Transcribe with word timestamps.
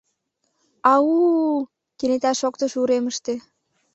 —А-у-у!..— 0.91 1.67
кенета 1.97 2.31
шоктыш 2.39 2.73
уремыште. 2.81 3.33